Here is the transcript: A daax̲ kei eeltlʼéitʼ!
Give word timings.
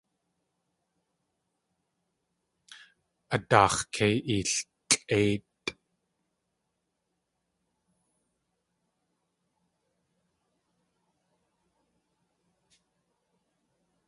A 3.35 3.37
daax̲ 3.49 3.79
kei 3.93 4.15
eeltlʼéitʼ! 4.33 5.67